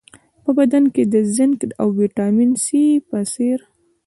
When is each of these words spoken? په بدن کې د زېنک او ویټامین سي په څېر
په 0.43 0.51
بدن 0.57 0.83
کې 0.93 1.03
د 1.13 1.15
زېنک 1.33 1.59
او 1.81 1.87
ویټامین 1.99 2.51
سي 2.63 2.83
په 3.09 3.19
څېر 3.31 3.59